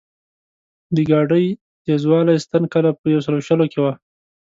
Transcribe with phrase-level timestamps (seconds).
[0.95, 1.45] د ګاډۍ
[1.83, 3.93] تېزوالي ستن کله په یو سلو شلو کې وه.